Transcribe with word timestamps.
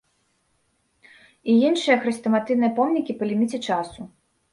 І 1.53 1.57
іншыя 1.67 1.97
хрэстаматыйныя 2.05 2.71
помнікі 2.79 3.17
па 3.21 3.29
ліміце 3.33 3.59
часу. 3.67 4.01